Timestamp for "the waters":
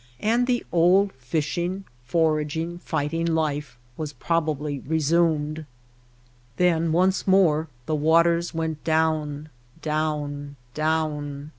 7.85-8.51